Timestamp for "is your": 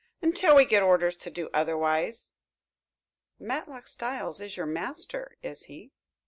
4.41-4.65